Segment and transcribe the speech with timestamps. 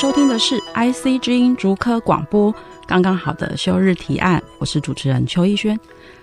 [0.00, 2.50] 收听的是 IC 之音竹科广播，
[2.86, 5.78] 刚刚好的休日提案，我是主持人邱一轩。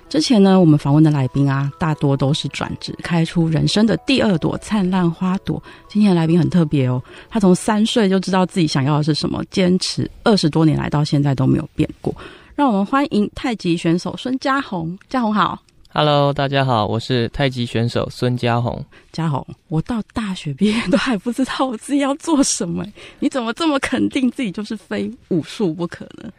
[0.09, 5.61] 之前呢，我们访问的来宾啊，大多都是转职，开出人生的第二朵灿烂花朵。
[5.87, 12.11] 今天的来宾很特别哦，他从三岁就知道自己想要的是什么，坚持二十多年来到现在都没有变过。
[12.55, 15.61] 让我们欢迎太极选手孙家宏，家宏好。
[15.99, 18.85] Hello，大家好，我是太极选手孙家宏。
[19.11, 22.85] 家宏，我到大学毕业都还不知道我自己要做什么，
[23.17, 26.31] 你怎么这么肯定自己就是非武术不可呢？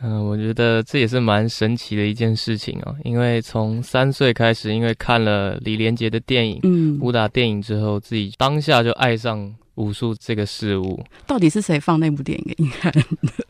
[0.00, 2.96] 嗯、呃，我觉得这也是蛮神奇的一件事情哦。
[3.04, 11.02] 因为从三岁开始，因为看了李连杰的电影，嗯，武打电影之后，自己当下就爱上武术这个事物。
[11.26, 13.02] 到底是谁放那部电影给你看的？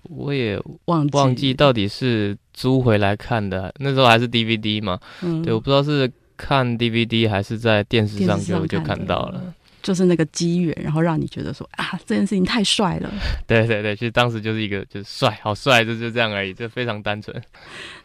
[0.08, 4.98] 我也忘忘记到底是租回来看的，那时候还是 DVD 嘛。
[5.22, 9.54] 嗯，对，我不知道是看 DVD 还是在电视上就就看到了。
[9.80, 13.08] 就是那个机缘，然后让你觉得说啊，这件事情太帅了。
[13.46, 17.40] 对对对，其实当时就是一个就是帅，好帅，就就这样而已，就非常单纯。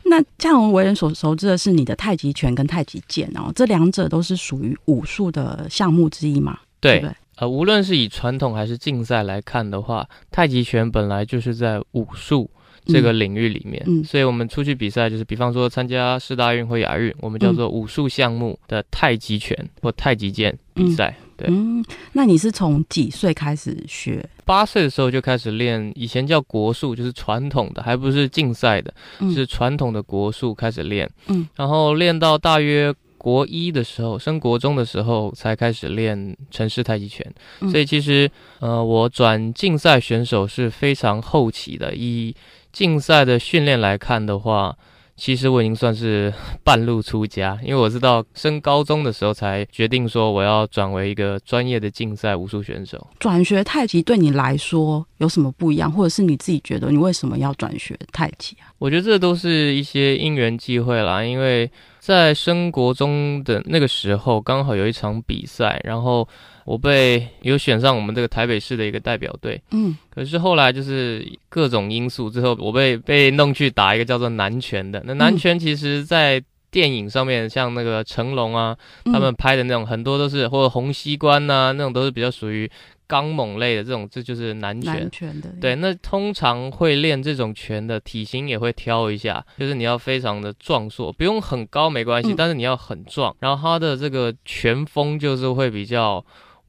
[0.06, 6.60] 那家宏为人所熟知的是你的太极拳跟太极剑哦，这两者都是属于武术的项目之一嘛？
[6.80, 7.16] 对，对，对。
[7.38, 12.50] 呃，无论是以传统还是竞赛来看的话，太极拳本来就是在武术
[12.86, 21.16] 这个领域里面，嗯，所以我们出去比赛，就是比方说参加世大运或亚运，我们叫做武术项目的太极拳或太极剑比赛。
[21.36, 24.24] 对，嗯，那你是从几岁开始学？
[24.46, 28.94] 八岁的时候就开始练，以前叫国术，就是传统的，还不是竞赛的，
[29.34, 31.10] 是传统的国术开始练。
[31.28, 37.26] 嗯，然后练到大约国一的时候，升国中的时候才开始练城市太极拳。
[37.72, 38.30] 所以其实，
[38.60, 42.36] 呃，我转竞赛选手是非常后期的，以
[42.74, 44.76] 竞赛的训练来看的话，
[45.16, 46.34] 其实我已经算是
[46.66, 53.08] 半路出家，因为我是到升高中的时候才决定说我要转为一个专业的竞赛武术选手。
[53.20, 58.68] 转学太极对你来说有什么不一样，或者是你自己觉得你为什么要转学太极啊？
[58.80, 61.72] 我觉得这都是一些因缘际会啦，因为
[62.06, 66.28] 在升国中的那个时候，刚好有一场比赛，然后。
[66.66, 75.04] 我被有选上我们这个台北市的一个代表队，嗯，可是后来就是各种因素，最后我被被弄去打一个叫做南拳的。
[75.06, 82.72] 那南拳其实，在电影上面，像那个成龙啊，他们拍的那种很多都是，或者洪熙官呐，那种都是比较属于
[83.14, 84.94] 刚猛类的这种，这就是南拳。
[84.96, 96.26] 南拳的，对，那通常会练这种拳的体型也会挑一下，就是你要非常的壮硕，不用很高没关系，但是你要很壮，然后他的这个拳风就是会比较。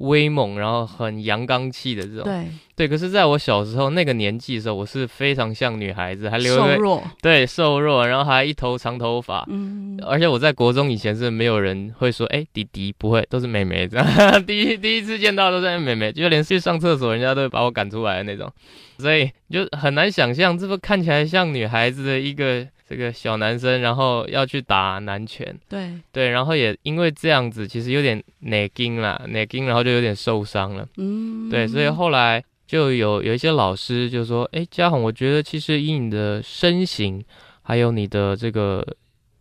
[0.06, 2.88] 威猛，然后很阳刚气的这种，对对。
[2.88, 9.44] 可是，在我小时候那个年纪的时候，我是非常像女孩子，还留瘦弱，对，瘦弱，然后还一头长头发。
[9.48, 14.06] 嗯，而且我在国中以前是没有人会说，哎，弟弟不会，都是妹妹这样。
[14.47, 18.50] 第一第一次见到都是妹妹，就连去上厕所，人家都会把我赶出来的那种。
[18.98, 22.66] 所以就很难想象，这不看起来像女孩子的一个。
[22.87, 25.91] 这个小男生，然后要去打南拳，对。
[26.12, 37.25] 对，然后也因为这样子，其实有点内筋啦，内筋，然后就有点受伤了，嗯，对，所以后来就有有一些老师就说，哎，家宏，我觉得其实以你的身形，
[37.62, 38.87] 还有你的这个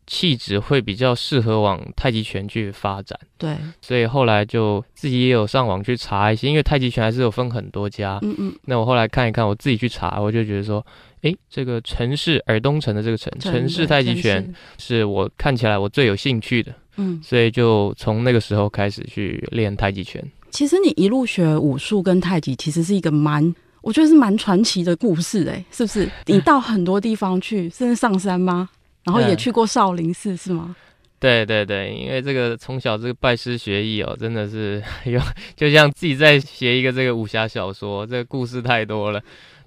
[0.08, 10.86] 气质，会比较适合往太极拳去发展，对，所以后来就自己也有上网去查一些，因为太极拳还是有分很多家，嗯嗯，那我后来看一看，我自己去查，我就觉得说。
[11.24, 20.24] 诶，这个城市尔东城的这个城城市太极拳是我看起来我最有兴趣的，嗯，所以就从那个时候开始去练太极拳。
[20.52, 26.08] 其实你一路学武术跟太极，其实是一个蛮，我觉得是蛮传奇的故事，诶，是不是？
[26.28, 28.70] 你到很多地方去，甚至上山吗？
[29.04, 30.76] 然后也去过少林寺，是吗？
[31.20, 35.22] 对对对，因为这个从小这个拜师学艺哦，真的是 有，
[35.56, 39.24] 就像自己在写一个这个武侠小说，这个故事太多了。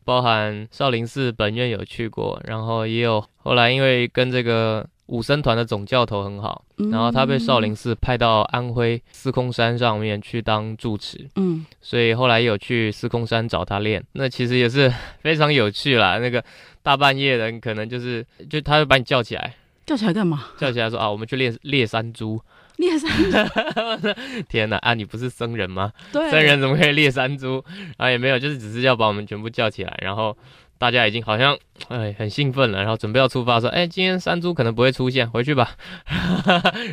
[0.07, 16.19] 包含少林寺本院有去过，然后也有后来因为跟这个武僧团的总教头很好，然后他被少林寺派到安徽司空山上面去当住持，嗯，所以后来有去司空山找他练，那其实也是非常有趣啦。
[16.19, 16.43] 那个
[16.83, 20.45] 大半夜的，可能就是就他会把你叫起来，叫起来干嘛？
[20.57, 22.41] 叫起来说啊，我们去练猎山猪。
[22.79, 24.09] 猎山猪，
[24.49, 24.95] 天哪啊！
[24.95, 25.93] 你不是僧人吗？
[26.13, 27.65] 对，僧人怎么可以猎山猪？
[27.97, 30.37] 啊，也没有，就是只是要把我们全部叫起来，然后
[30.79, 31.57] 大家已经好像
[31.89, 35.71] 哎很兴奋了，然后准备要出发，说哎今天山猪可能不会出现，回去吧。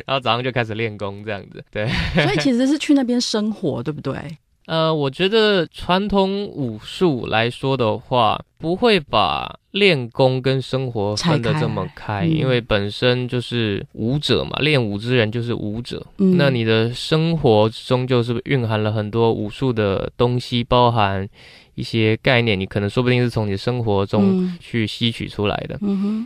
[0.06, 1.86] 然后早上就开始练功这样子，对。
[2.14, 4.14] 所以其实是去那边生活，对不对？
[4.66, 16.04] 呃，我觉得传统武术来说的话，不会把练功跟生活分得这么开，开因为本身就是武者嘛，练武之人就是武者。
[16.16, 21.28] 嗯、那你的生活中就是蕴含了很多武术的东西，包含
[21.74, 25.78] 一些概念，你可能说不定是从你的生活中去吸取出来的。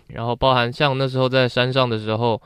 [0.07, 2.41] 然后包含像那时候在山上的时候。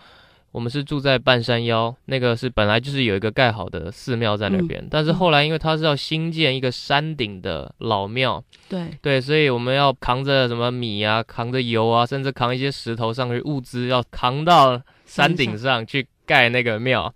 [0.52, 17.12] 我们是住在半山腰，那个是本来就是有一个盖好的寺庙在那边，嗯、但是后来因为它是要新建一个山顶的老庙，对对，所以我们要扛着什么米啊，扛着油啊，甚至扛一些石头上去物资，要扛到山顶上去盖那个庙。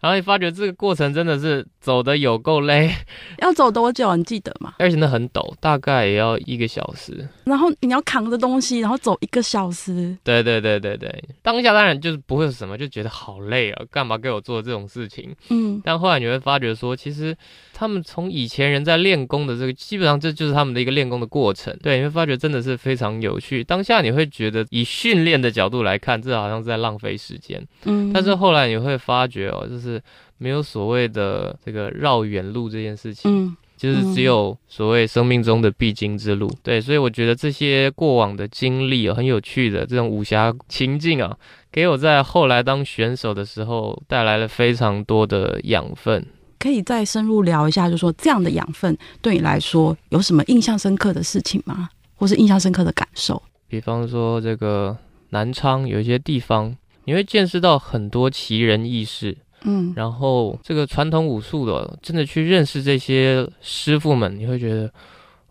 [0.00, 2.92] 然后你发觉这个过程真的是走的有够累，
[3.38, 4.14] 要走多久？
[4.16, 4.74] 你记得吗？
[4.78, 7.28] 而且那很陡，大概也要一个小时。
[7.44, 10.16] 然后你要扛着东西，然后走一个小时。
[10.24, 15.34] 对对对对对，当下当然就是不会有什么，就觉得好累啊，干嘛给我做这种事情？
[15.50, 15.80] 嗯。
[15.84, 17.34] 但后来你会发觉说，其实
[17.72, 21.74] 他们从以前人在练功的这个，基本上这就是他们的一个练功的过程。
[21.82, 23.62] 对，你会发觉真的是非常有趣。
[23.64, 27.64] 当下你会觉得以训练的角度来看，这好像是在浪费时间。
[27.84, 28.12] 嗯。
[28.12, 30.02] 但是后来你会发觉哦，就是。
[30.38, 36.50] 是没有所谓的这个绕远路这件事情，嗯，就是只有所谓生命中的必经之路。
[36.62, 41.36] 对，所以我觉得这些过往的经历啊，很有趣的这种武侠情境啊，
[41.70, 46.24] 给我在后来当选手的时候带来了非常多的养分。
[46.58, 51.88] 可以再深入聊一下，就是说这样的养分对你来说有什么印象深刻的事情吗？
[52.16, 53.40] 或是印象深刻的感受？
[53.68, 54.96] 比方说这个
[55.30, 59.36] 南昌有一些地方，你会见识到很多奇人异事。
[59.62, 64.90] 嗯，然后这个传统武术的，真的去认识这些师傅们，你会觉得，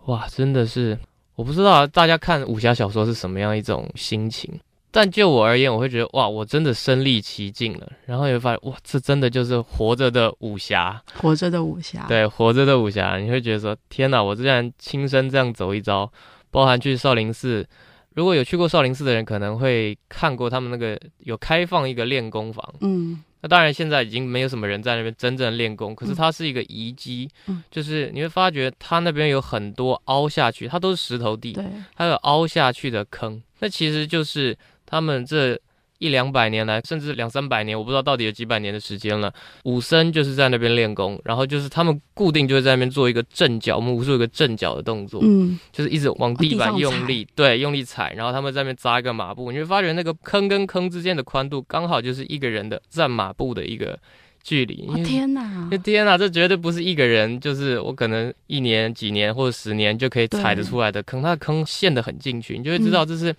[0.06, 0.98] 哇，真的是，
[1.36, 4.58] 我不知道大家看武侠小说是什么样一种心情，
[4.92, 7.92] 但就我而言，我会觉得，哇，我真的身历其境了。
[8.06, 16.10] 然后也会发现，哇，这真的就是活着的武侠，活着的武侠，对，活着的武侠，你会觉得说，天哪，我竟然亲身这样走一遭，
[16.50, 17.68] 包含去少林寺，
[18.18, 23.24] 如果有去过少林寺的人，可能会看过他们那个有开放一个练功房，嗯。
[23.42, 25.94] 那当然，现在已经没有什么人在那边真正练功。
[25.94, 31.56] 可是它是一个遗迹，嗯、就是你会发觉它那边有很多凹下去，它都是石头地，
[31.96, 33.40] 它有凹下去的坑。
[33.60, 35.56] 那其实就是他们这。
[36.00, 39.34] 一两百年来，甚至两三百年，我不知道到底有几百年的时间了。
[39.64, 53.98] 武僧就是在那边练功，然后就是他们固定就会在那边做一个正脚，我们武术有个正脚的动作，嗯，就是一直往地板用力，对，用力踩，然后他们在那边扎一个马步，你会发觉那个坑跟坑之间的宽度刚好就是一个人的站马步的一个
[54.44, 54.86] 距离。
[54.88, 55.70] 哦，天哪！
[55.84, 63.36] 天哪，这绝对不是一个人，就是我可能一年、几年或者十年就可以踩得出来的坑，它的坑陷得很进去，你就会知道这是。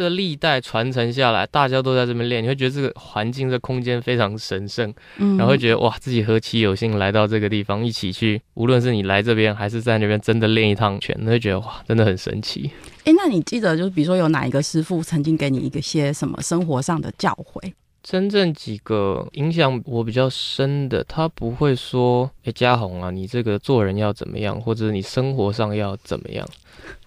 [0.00, 12.70] 这个历代传承下来，大家都在这边练，你会觉得这个环境、这个空间非常神圣，嗯，然后会觉得哇，自己何其有幸来到这个地方，一起去，无论是你来这边还是在那边真的练一趟拳，你会觉得哇，真的很神奇。
[13.04, 17.70] 哎，那你记得就是比如说有哪一个师傅曾经给你一个些什么生活上的教诲？
[18.02, 26.48] 真正几个影响我比较深的，他不会说，哎，嘉宏啊，你这个做人要怎么样，或者你生活上要怎么样，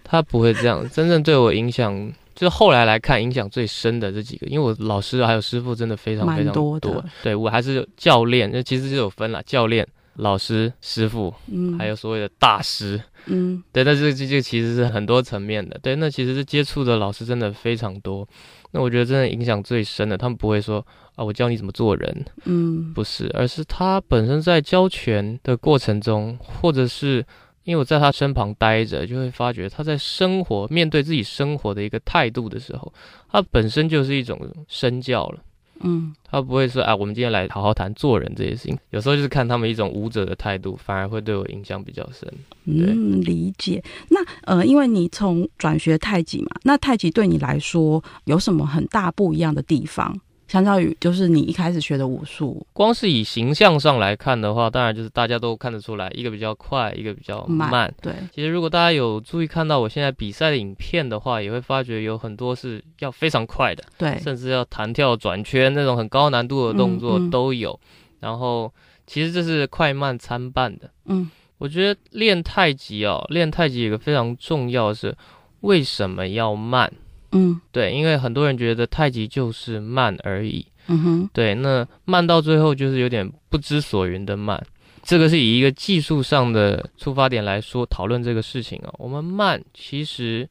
[0.03, 0.87] 他不会这样。
[0.87, 2.13] 真正对我影响。
[2.35, 6.79] 就是后来来看，影响最深的这几个，因为我老师还有师傅真的非常非常多。
[6.79, 15.79] 多对我还是教练，那其实就有分了，教练、老师、师傅，嗯，还有所谓的大师，嗯，对，那这这这其实是很多层面的。
[15.81, 18.27] 对，那其实是接触的老师真的非常多。
[18.71, 27.25] 那我觉得真的影响最深的，他们不会说啊，我教你怎么做人，嗯，不是，而是他本身在教拳的过程中，或者是。
[27.63, 32.93] 因为我在他身旁待着，就会发觉他在生活面对自己生活的一个态度的时候，
[33.31, 35.39] 他本身就是一种身教了。
[35.85, 38.77] 嗯，他不会说啊，我们今天来好好谈做人这些事情。
[38.91, 42.31] 有时候就是看他们一种舞者的态度，反而会对我影响比较深。
[42.65, 43.83] 嗯，理解。
[44.09, 50.17] 那呃，因为你从转学太极嘛，那太极对你来说有什么很大不一样的地方？
[50.53, 57.71] 相较于就是你一开始学的武术，光是以形象上来看的话，当然就是大家都看得出来，一个比较快，一个比较慢。
[57.71, 67.71] 慢对，其实如果大家有注意看到我现在比赛的影片的话，也会发觉有很多是要非常快的，对，甚至要弹跳、转圈那种很高难度的动作都有。
[67.71, 68.71] 嗯嗯、然后
[69.07, 70.87] 其实这是快慢参半的。
[71.05, 75.17] 嗯，我觉得练太极哦，练太极有一个非常重要的是
[75.61, 76.93] 为什么要慢？
[77.33, 80.65] 嗯，对，因为很多人觉得太极就是慢而已。
[80.87, 84.61] 嗯哼，对，那慢到最后就是有点不知所云的慢。
[85.01, 88.93] 这个是以一个技术上的出发点来说讨论这个事情啊。
[88.97, 90.47] 我们慢其实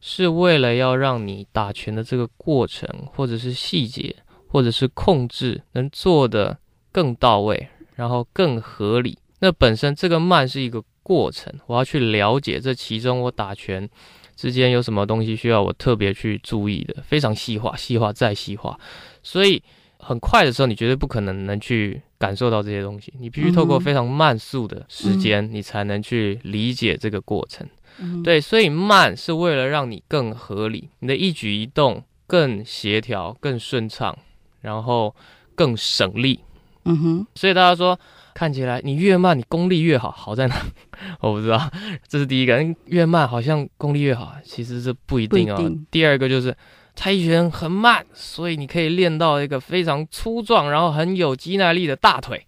[0.00, 4.14] 是为了要让你打拳的这个过程，或者是细节，
[4.48, 6.58] 或者是控制，能做得
[6.90, 9.18] 更到位，然后更合理。
[9.40, 13.88] 那本身这个慢是一个过程，我要去了解这其中我打拳
[14.36, 18.78] 之间有什么东西需要我特别去注意的，非常细化，细化再细化。
[19.22, 19.62] 所以
[19.98, 27.66] 很快的时候，你绝对不可能能去感受到这些东西，你必须透过非常慢速的时间，你才能去理解这个过程。
[27.98, 34.18] 嗯、对，所以慢是为了让你更合理，你的一举一动更协调、更顺畅，
[34.60, 35.14] 然后
[35.54, 36.40] 更省力。
[36.84, 37.98] 嗯哼，所以大家说。
[38.34, 40.56] 看起来你越慢，你功力越好，好在哪？
[41.20, 41.70] 我不知道，
[42.08, 42.62] 这是第一个。
[42.86, 45.70] 越慢好像功力越好，其实这不一定哦。
[45.90, 46.56] 第二个就是
[46.94, 52.46] 太极拳很慢，所以你可以练到一个非常粗壮，然后很有肌耐力的大腿。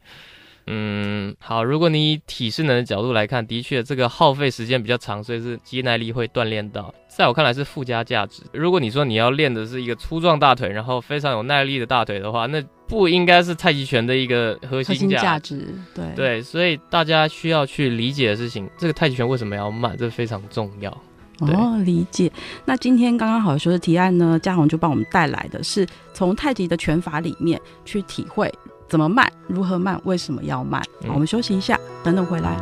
[0.66, 6.94] 嗯，好，如果你以体适能的角度来看，的确这个耗费时间比较长，所以是肌耐力会锻炼到。
[7.08, 8.42] 在我看来是附加价值。
[8.52, 15.74] 如果你说你要练的是一个粗壮大腿，然后非常有耐力的大腿的话，那不应该是太极拳的一个核心价值。
[15.94, 20.90] 对对，所以大家需要去理解的事情，这个太极拳为什么要慢，这非常重要。
[21.40, 22.30] 哦，理解。
[22.64, 28.52] 那今天刚刚好说的提案呢，嘉宏就帮我们带来的是从太极的拳法里面去体会。
[28.88, 29.30] 怎么慢？
[29.48, 30.00] 如何慢？
[30.04, 30.80] 为什么要慢？
[31.02, 32.56] 嗯、我们休息一下，等等回来。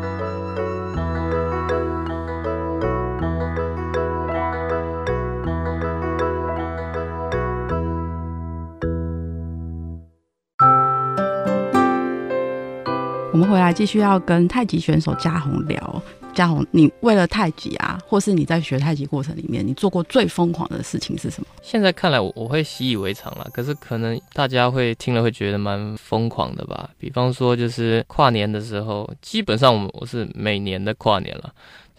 [13.32, 16.02] 我们回来继续要跟太极选手嘉宏聊。
[16.34, 21.46] 嘉宏，你为了太极啊，或是你在学太极过程里面，你做过最疯狂的事情是什么？
[21.62, 23.48] 现在看来我，我我会习以为常了。
[23.52, 26.90] 可是可能大家会听了会觉得蛮疯狂的吧？
[26.98, 31.52] 比方说，就是跨年的时候，基本上我我是每年的跨年了。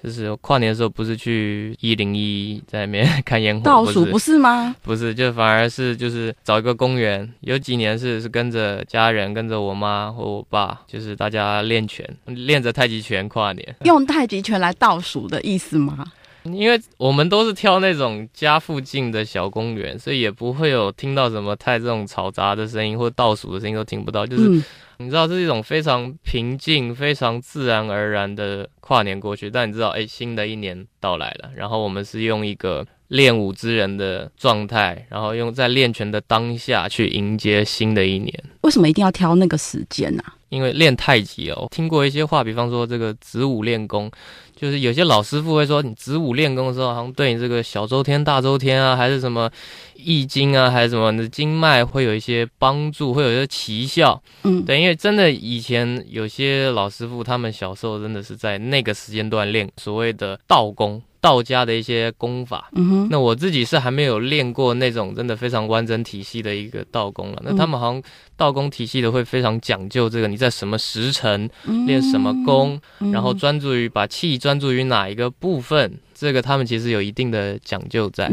[0.04, 4.76] 就是跨年的时候，不是去一零一在那边 看烟火倒数，不是吗？
[4.82, 7.28] 不是，就反而是就是找一个公园。
[7.40, 13.76] 有几年是是跟着家人，跟着我妈或我爸，就是大家练拳，练着太极拳跨年。
[13.86, 16.06] 用太极拳来倒数的意思吗？
[16.52, 24.28] 因为我们都是挑那种家附近的小公园，所以也不会有听到什么太这种嘈杂的声音或倒数的声音都听不到。
[24.28, 24.64] 就是、嗯、
[24.98, 29.50] 你知道，这是一种非常平静、非常自然而然的跨年过去。
[29.50, 38.44] 但你知道，哎，新的一年到来了，然后我们是用一个练武之人的状态，然后用在练拳的当下去迎接新的一年。
[38.64, 40.36] 为什么一定要挑那个时间呢、啊？
[40.50, 44.12] 因为练太极哦，听过一些话，比方说这个子午练功。
[44.56, 49.50] 就是有些老师傅会说，你子午练功的时候，好像对你这个小周天、大周天啊，还是什么
[49.96, 54.22] 易经啊，还是什么的经脉会有一些帮助，会有一些奇效。
[54.44, 61.02] 嗯，对，因为真的以前有些老师傅，他们小时候真的是在那个时间段练所谓的道功。
[61.24, 67.42] 道家的一些功法，嗯哼，那我自己是还没有练过那种真的非常完整体系的一个道功了。
[67.46, 68.04] 那他们好像
[68.36, 71.50] 道功体系的会非常讲究这个，你在什么时辰
[71.88, 72.78] 练什么功，
[73.14, 78.30] 然后专注于把气专注于哪一个部分，这个他们其实有一定的讲究在。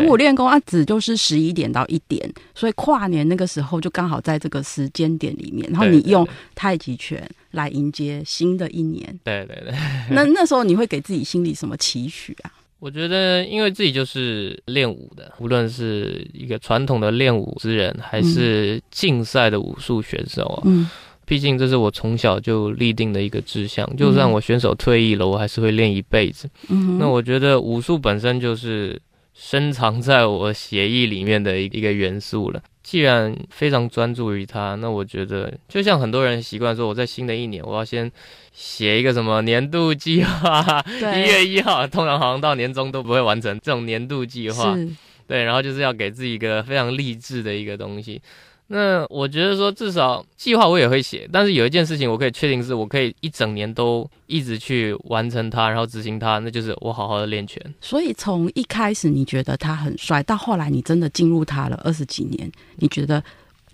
[0.00, 9.06] 子午练功啊，子就是十一点到一点，所以跨年那个时候就刚好在这个时间点里面，然后你用太极拳来迎接新的一年。
[9.22, 9.74] 对对对。
[10.10, 12.50] 那 那时候你会给自己心里什么期许啊？
[12.78, 20.90] 我觉得，因为自己就是练武的，无论是一个传统的练武之人，还是竞赛的武术选手啊，嗯，
[21.24, 23.88] 毕竟这是我从小就立定的一个志向。
[23.96, 26.48] 就算我选手退役了，我还是会练一辈子。
[26.70, 29.00] 嗯，那我觉得武术本身就是。
[29.44, 32.62] 深藏在我协议里面的一一个元素了。
[32.80, 38.10] 既然非常专注于它，那我觉得就像很多人习惯说，我在新的一年我要先
[38.52, 40.84] 写一个什么年度计划。
[41.16, 44.78] 一月一号，通常好像到年终都不会完成这种年度计划。
[45.26, 48.22] 对，然后就是要给自己一个非常励志的一个东西。
[48.68, 57.62] 那我觉得说，至少计划我也会写，但是有一件事情我可以确定是，我可以一整年都一直去完成它，然后执行它，那就是我好好的练拳。
[57.82, 63.22] 所以从一开始你觉得他很帅，到后来你真的进入他了二十几年，你觉得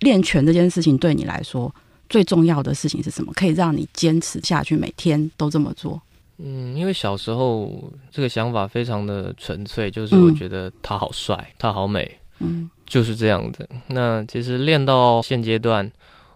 [0.00, 1.72] 练拳这件事情对你来说
[2.08, 3.32] 最重要的事情是什么？
[3.34, 6.02] 可以让你坚持下去，每天都这么做？
[6.38, 12.18] 嗯，因为小时候这个想法非常的纯粹，就是我觉得他好帅，他好美。
[12.40, 12.68] 嗯。
[12.88, 13.68] 就是这样的。
[13.86, 15.88] 那其实练到现阶段，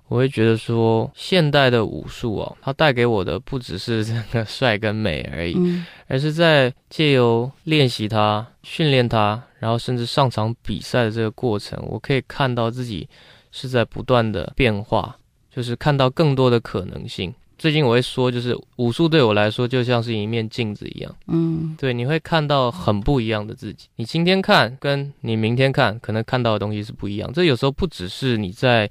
[0.06, 13.08] 我会觉得说，现代的武术哦，它带给我的不只是这个帅跟美而已，嗯、而是在借由练习它、训练它，然后甚至上场比赛的这个过程，我可以看到自己
[13.50, 15.16] 是在不断的变化，
[15.50, 17.34] 就是看到更多的可能性。
[17.62, 21.14] 最近我会说，就是武术对我来说就像是一面镜子一样。
[21.28, 23.86] 嗯，对，你会看到很不一样的自己。
[23.94, 27.32] 你今天看，跟你明天看，可能看到的东西是不一样。
[27.32, 28.90] 这有时候不只是你在。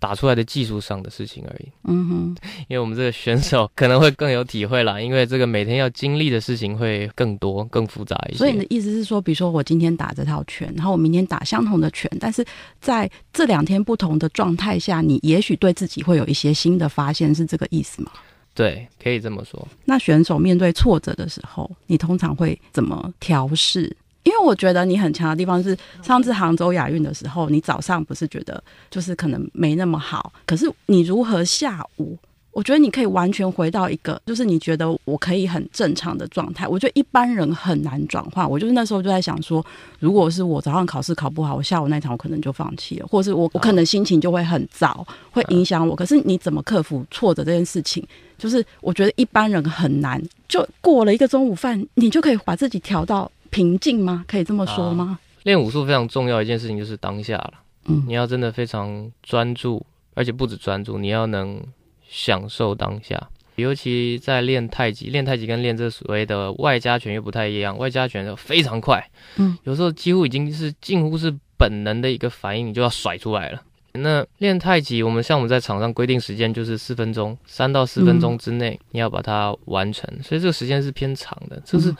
[0.00, 1.68] 打出来的技术上的事情而已。
[1.84, 2.36] 嗯哼，
[2.68, 8.38] 因为我们这个选手 可能会更有体会啦，因为这个每天要经历的事情会更多、更复杂一些。
[8.38, 12.44] 所以你的意思是说，比如说我今天打这套拳，然后我明天打相同的拳，但是
[12.80, 18.10] 在这两天不同的状态下，你也许对自己会有一些新的发现，是这个意思吗？
[18.54, 19.68] 对，可以这么说。
[19.84, 23.94] 那选手面对挫折的时候，你通常会怎么调适？
[24.22, 32.16] 因为我觉得你很强的地方是，上次杭州亚运的时候，你早上不是觉得就是可能没那么好，可是你如何下午？
[32.52, 36.66] 我觉得你可以完全回到一个，就是你觉得我可以很正常的状态。
[36.66, 38.50] 我觉得一般人很难转换。
[38.50, 39.64] 我就是那时候就在想说，
[40.00, 45.94] 如果是我早上考试考不好，我下午那场我可能就放弃了，或者是我我可能心情就会很糟，会影响我。
[45.94, 48.04] 可是你怎么克服挫折这件事情？
[48.36, 53.30] 就是我觉得一般人很难，就过了一个中午饭，你就可以把自己调到。
[53.50, 54.24] 平静吗？
[54.26, 55.18] 可以这么说吗？
[55.42, 57.54] 练武术非常重要一件事情就是当下了。
[57.86, 61.62] 嗯，你要真的非常专注，而且不止专注，你要能
[62.06, 63.28] 享受当下。
[63.56, 67.76] 尤其在练太极，练太极跟练这所谓的外家拳又不太一样。
[67.78, 69.02] 外家拳非常快，
[69.36, 73.62] 嗯，有时候几乎已经是近乎是本能的一个反应，你就要甩出来了。
[73.92, 81.94] 那练太极，我们像我们在场上规定时间就是四分钟，三到四分钟之内你要把它完成，所以这个时间是偏长的，就是。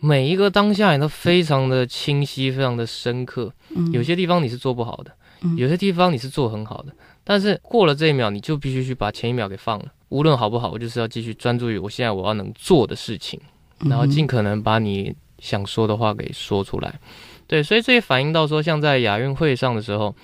[0.00, 3.52] 每一个当下你都非常的清晰，非常的深刻。
[3.92, 5.12] 有些地方你是做不好的，
[5.56, 6.92] 有些地方你是做很好的。
[7.24, 9.86] 但是过了这一秒，你就必须去把前一秒给放了。
[10.10, 13.40] 无论好不好，我就是要继续专注于我现在我要能做的事情，
[13.88, 16.98] 然后尽可能把你想说的话给说出来。
[17.46, 20.14] 对，所以这也反映到说，像在亚运会上的时候。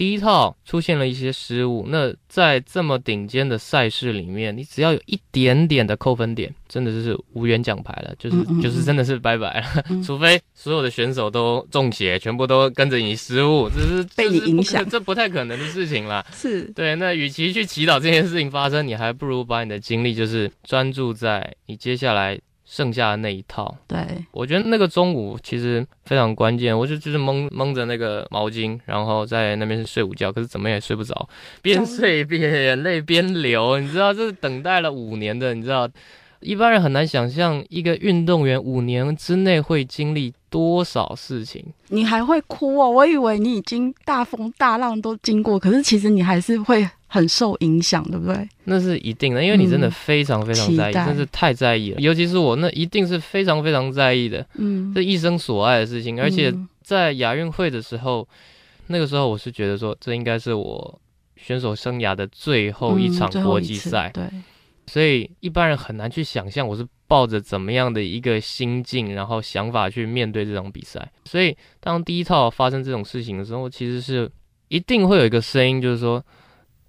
[0.00, 9.84] 第一套出现了一些失误，那在这么顶尖的赛事里面，你只要有一点点的扣分点，真的就是无缘奖牌了，就是就是真的是拜拜了。
[10.02, 16.24] 除非所有的选手都中邪，全部都跟着你失误，这是被你影响，这不太可能的事情啦。
[16.32, 22.40] 是对，那与其去祈祷这件事情发生，你还不如把你的精力就是专注在你接下来。
[22.72, 23.98] 剩下的那一套，对，
[24.30, 26.78] 我觉得那个中午其实非常关键。
[26.78, 31.28] 我就就是蒙蒙着那个毛巾，然后在那边睡午觉，可是怎么也睡不着，
[31.62, 33.80] 边睡边眼泪边流。
[33.80, 35.88] 你知道，这是等待了五年的，你知道，
[36.38, 41.64] 一般人很难想象一个运动员五年之内会经历多少事情。
[41.88, 42.88] 你还会哭哦？
[42.88, 46.88] 我以为你已经大风大浪都经过，可是其实你还是会。
[47.12, 48.48] 很受影响，对不对？
[48.66, 52.00] 那是一定的，因为你真的非常非常在意，真、嗯、是太在意了。
[52.00, 54.46] 尤其是我，那一定是非常非常在意的。
[54.54, 61.00] 嗯，这一生所爱的事情，而且在亚运会的时候，嗯、那个时候我是觉得说，这应该是我
[61.34, 64.08] 选手生涯的最后一场国际赛。
[64.14, 64.22] 对，
[64.86, 71.10] 所以一般人很难去想象我是抱着怎么样的一个心境，然后想法去面对这场比赛。
[71.24, 74.30] 所以当第一套发生这种事情的时候，其实是
[74.68, 76.24] 一定会有一个声音，就是说。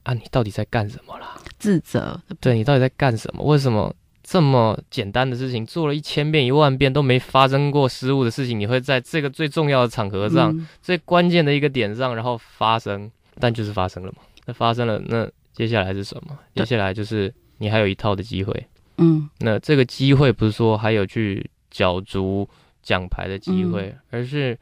[0.04, 1.38] 啊，你到底在干什么啦？
[1.60, 3.44] 自责，对，你到底在干什么？
[3.46, 13.12] 为什么这么简单的事情做了一千遍、一万遍都没发生过失误的事情，你会在这个最重要的场合上、嗯、最关键的一个点上，然后发生？
[13.40, 14.20] 但就是发生了嘛？
[14.46, 16.38] 那发生了，那接下来是什么？
[16.56, 18.68] 接下来就是你还有一套的机会。
[18.98, 22.48] 嗯，那这个机会不是说还有去角逐
[22.82, 24.58] 奖牌的机会，嗯、而是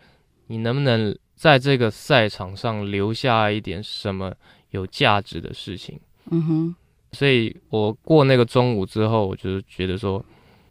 [0.48, 4.34] 你能不能在这个赛场上留下一点什么？
[4.72, 6.00] 有价值的事情，
[6.32, 6.76] 嗯哼，
[7.12, 10.24] 所以我过那个中午之后，我就是觉得说，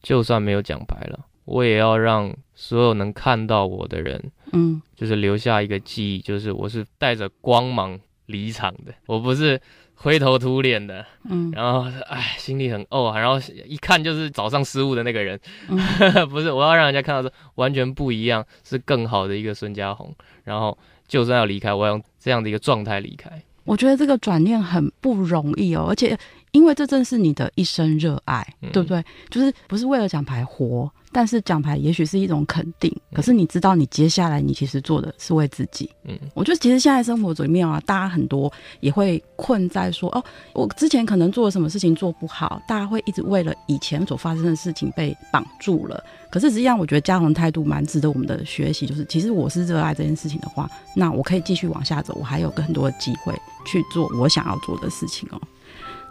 [0.03, 9.61] 就算没有奖牌了，我也要让所有能看到我的人，嗯，就是留下一个记忆，就是我是带着光芒离场的，我不是
[9.95, 15.77] 灰头土脸的，嗯，然后哎，心里很怄，然后一看就是早上失误的那个人，嗯、
[16.31, 23.43] 不是，我要让人家看到说完全不一样，是更好的一个孙家宏，然后就算要离开，我要用这样的一个状态离开。
[23.69, 26.19] 我觉得这个转念很不容易哦，而且
[26.59, 29.01] 因为这正是你的一生热爱，嗯、对不对？
[29.31, 32.90] 就是不是为了奖牌活，但是奖牌也许是一种肯定。
[33.12, 35.88] 嗯、可是你知道，你接下来你其实做的是为自己。
[36.03, 46.03] 嗯，我觉得其实现在生活里面啊，大家很多也会困在说，哦，我之前可能做了什么事情做不好，大家会一直为了以前所发生的事情被绑住了。
[46.29, 48.85] 可是实际上，我觉得嘉宏态度蛮值得我们的学习。
[48.85, 53.33] 就是其实我是热爱这件事情的话，那我可以继续往下走，我还有更多的机会
[53.64, 55.40] 去做我想要做的事情哦。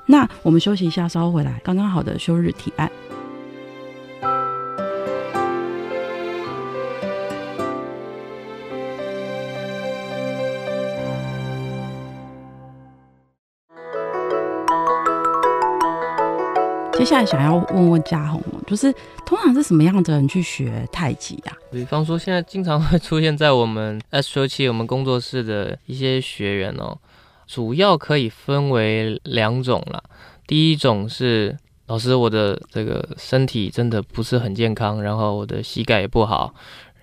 [0.09, 2.89] 那我们休息一下，稍后回来，刚刚好的休日提案。
[16.93, 18.93] 接下来想要问问嘉宏，就是
[19.25, 21.55] 通常是什么样的人去学太极呀？
[21.71, 26.97] 比方说，现在经常会出现在我们 S97 我们工作室的一些学员哦，
[27.47, 30.03] 主要可以分为两种了。
[30.45, 31.57] 第一种是
[31.87, 36.53] 老师，我的这个身体真的不是很健康，然后我的膝盖也不好，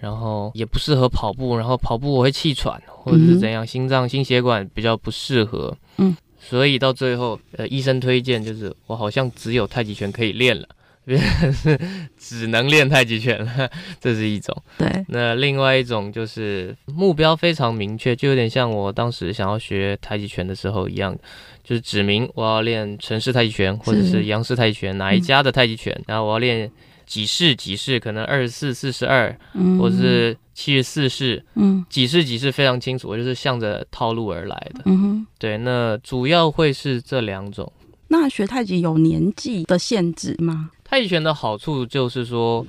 [0.00, 6.14] 然后也不适合跑步，然后跑步我会气喘，或者是怎样，心脏心血管比较不适合，嗯。
[6.46, 10.68] 所以到最后，呃，医生推荐就是我好像只有太极拳可以练了，
[11.06, 11.80] 是
[12.16, 14.56] 只能练太极拳了，这是一种。
[14.78, 15.04] 对。
[15.08, 21.16] 那另外一种就是目标非常明确，就有点像我当时想要学太极拳的时候一样，
[21.62, 26.70] 就是指明我要练陈氏太极拳或者是杨氏太极拳哪一家的太极拳，嗯、然后我要练。
[27.06, 29.30] 几式几式，可能二十四、四十二，
[29.78, 37.70] 或者是七十四式，嗯，几式几式非常清楚，我就是向着套路而来的，嗯哼，对，那主要会是这两种。
[38.08, 40.70] 那学太极有年纪的限制吗？
[40.84, 42.64] 太极拳的好处就是说，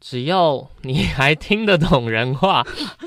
[0.00, 2.66] 只要你还听得懂人话，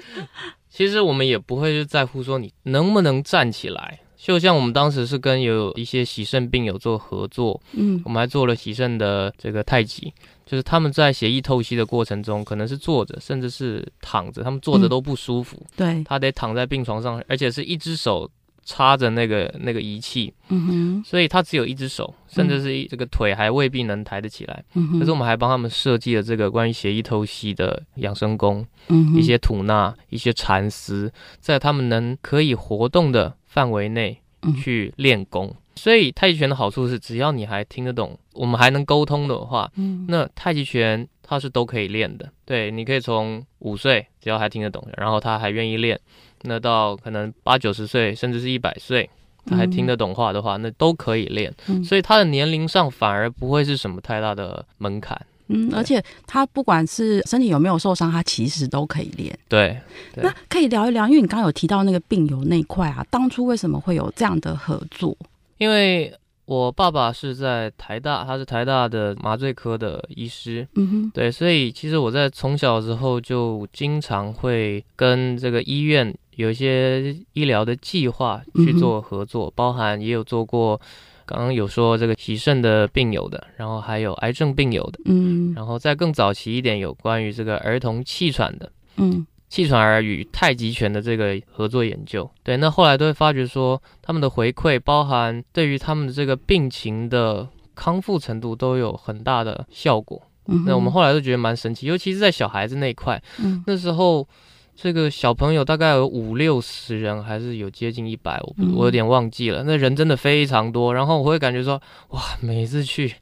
[0.71, 3.99] 其实我们也不会去在乎说你能不能站起来。
[4.17, 10.11] 就像我们当时是跟有一些喜肾病友做合作，嗯，我们还做了喜肾的这个太极。
[10.47, 15.57] 就是他们在血液透析的过程中，可能是坐着，甚至是躺着，他们坐着都不舒服。
[15.57, 18.27] 嗯、对，他得躺在病床上，而且是一只手
[18.65, 20.33] 插着那个那个仪器。
[20.49, 21.03] 嗯哼。
[21.05, 24.63] 所以他只有一只手，甚至是一这个腿还未必能抬得起来。
[24.73, 24.99] 嗯哼。
[24.99, 34.19] 可是我们还帮他们设计了这个关于血液透析的养生功，嗯哼，一些吐纳，一些蚕丝，在他们能可以活动的范围内
[34.61, 35.47] 去练功。
[35.47, 42.29] 嗯所以太极拳的好处是，只要你还听得懂，我们还能沟通的话，嗯，那太极拳它是都可以练的。
[42.45, 45.99] 对，你可以从五岁，只要还听得懂，然后他还愿意练，
[46.43, 49.09] 那到可能八九十岁，甚至是一百岁，
[49.45, 51.53] 他还听得懂话的话，那都可以练。
[51.67, 55.19] 嗯，所以他的年龄上反而不会是什么太大的门槛。
[55.47, 59.37] 嗯，而且他不管是身体有没有受伤，他其实都可以练。
[59.47, 59.77] 对，
[60.13, 65.15] 对，那可以聊一聊，因为你刚刚有提到那个病友那一块啊，当初为什么会有这样的合作？
[65.57, 66.13] 因为
[66.45, 80.79] 我爸爸是在台大，他是台大的麻醉科的医师，嗯哼，对，所以其实我在从小的时候就经常会跟这个医院有一些医疗的计划去做合作，嗯、包含也有做过，
[81.25, 89.25] 刚刚有说这个洗肾的病友的，然后还有癌症病友的，嗯，然后再更早期一点有关于这个儿童气喘的，嗯。
[89.55, 100.21] 气喘儿与太极拳的这个合作研究，对，那后来都会发觉说，他们的回馈包含对于他们的这个病情的康复程度都有很大的效果。
[100.47, 104.27] 嗯、那我们后来都觉得蛮神奇，尤其是在小孩子那一块，嗯、那时候
[104.75, 110.93] 这个小朋友大概有五六十人，还是有接近一百，我我有点忘记了，那人真的非常多。
[110.93, 113.13] 然后我会感觉说，哇，每次去。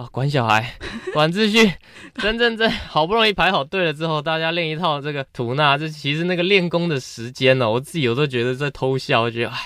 [0.00, 0.74] 啊，管小孩，
[1.12, 1.70] 管秩序，
[2.14, 9.56] 真正在好不容易排好队了之后，大家练一套这个吐纳，这其实那个练功的时间呢、哦，我自己有时候觉得在偷笑，我觉得哎，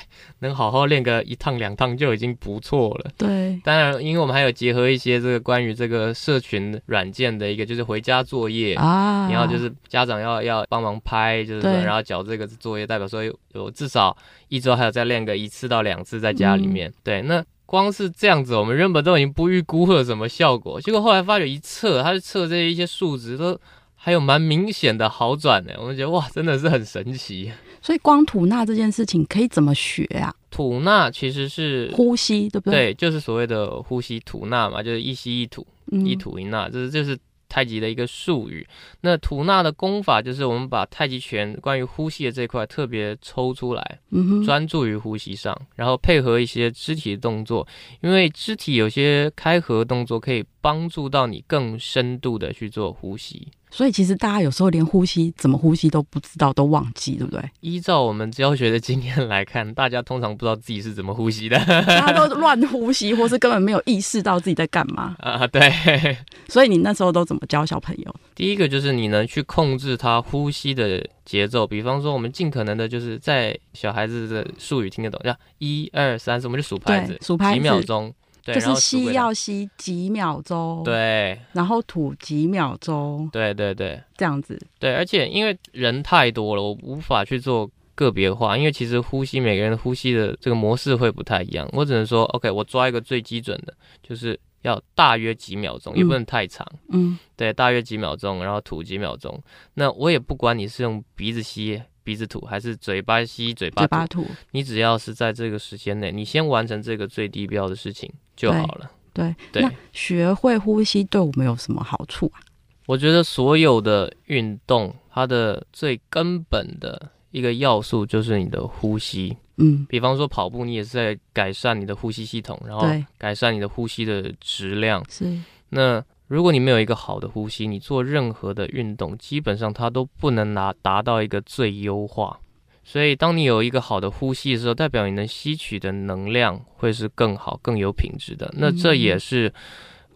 [0.40, 3.11] 能好好练个一趟两趟就已经不错了。
[3.16, 14.16] 对，当然，因为我们还有结合一些这个关于这个社群软件的一个，就是回家作业啊，然后就是家长要要帮忙拍，就是说，然后缴这个作业，代表说有，有至少
[14.49, 16.90] 一周还有再练个一次到两次在家里面。
[16.90, 17.44] 嗯、对，那。
[17.66, 23.59] 光是这样子，我们原本都已经不预估会有什么效果，结果后来发觉一测，它是测这一些数值都
[23.94, 25.72] 还有蛮明显的好转呢。
[25.79, 27.50] 我们觉得哇，真的是很神奇。
[27.83, 30.35] 所以光吐纳这件事情可以怎么学啊？
[30.50, 32.92] 吐纳其实是呼吸，对不对？
[32.92, 37.18] 对，就是所谓的呼吸吐纳嘛，就是一吸一吐，嗯、一吐一纳，这是就是。
[37.54, 38.66] 太极的一个术语，
[39.02, 47.64] 那吐纳的功法就是我们把太极拳关于呼吸的这一块特别抽出来，嗯，专注于呼吸上，然后配合一些肢体的动作，
[48.00, 53.46] 因为肢体有些开合动作可以帮助到你更深度的去做呼吸。
[53.74, 57.42] 所以其实大家有时候连呼吸怎么呼吸都不知道，都忘记，对不对？
[57.58, 65.44] 依照我们教学的经验来看，大家通常不知道自己是怎么呼吸的，大家都乱呼吸，或是根本没有意识到自己在干嘛 啊？
[65.48, 66.16] 对。
[66.46, 68.14] 所以你那时候都怎么教小朋友？
[68.37, 78.14] 第一个就是你能去控制他呼吸的节奏，比方说我们尽可能的就是在小孩子的术语听得懂，叫一二三四，我们就数拍子，数拍子，几秒钟。
[78.44, 101.80] 对，就是吸要吸几秒钟，对，然后吐几秒钟，对对对，这样子，对，而且因为人太多了，我无法去做个别化，因为其实呼吸每个人的呼吸的这个模式会不太一样，我只能说，OK，我抓一个最基准的，就是要大约几秒钟，也不能太长，嗯，对，大约几秒钟，然后吐几秒钟，那我也不管你是用鼻子吸。
[102.04, 108.90] 鼻子吐还是嘴巴吸，嘴巴吐，嘴巴吐，你只要是在这个时间内，你先完成这个最低标的事情就好了。
[109.12, 109.62] 对，对。
[109.62, 112.40] 那学会呼吸对我们有什么好处啊？
[112.86, 119.36] 我觉得所有的运动，它的最根本的一个要素就是你的呼吸。
[119.56, 122.86] 嗯，比方说跑步，你也是在改善你的呼吸系统，然后
[123.16, 125.02] 改善你的呼吸的质量。
[125.08, 125.40] 是。
[125.70, 132.40] 那如果你没有一个好的呼吸，你做任何的运动，基本上它都不能拿达到一个最优化。
[132.82, 138.52] 所以，当你有一个好的呼吸的时候，代表你能吸取的能量会是更好、更有品质的。
[138.56, 139.52] 那这也是。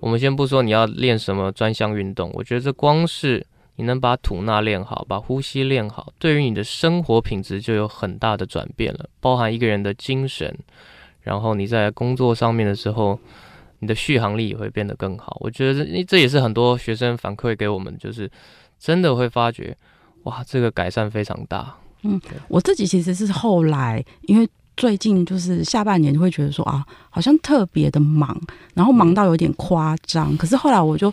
[0.01, 3.45] 我们先不说你要练什么专项运动，我觉得这光是
[3.75, 10.57] 你能把吐纳练好，把呼吸练好，对于你的生活品质就有很大的转变了，包含一个人的精神，
[11.23, 13.19] 然后你在工作上面的时候，
[13.79, 15.37] 你的续航力也会变得更好。
[15.41, 18.31] 我觉得这这也是很多学生反馈给我们，就是
[18.79, 19.77] 真的会发觉，
[20.25, 21.75] 哇，这个改善非常大。
[22.03, 24.49] 嗯，我自己其实是后来因为。
[24.79, 28.41] 最近就是下半年，就会觉得说啊，好像特别的忙，
[28.75, 30.37] 然后忙到有点夸张。
[30.37, 31.13] 可是后来我就